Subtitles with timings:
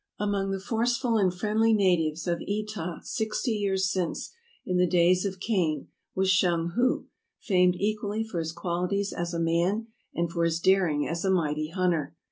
[0.17, 4.31] Among the forceful and friendly natives of Etah sixty years since,
[4.65, 7.05] in the days of Kane, was Shung hu,
[7.39, 11.67] famed equally for his qualities as a man and for his daring as a mighty
[11.69, 12.15] hunter.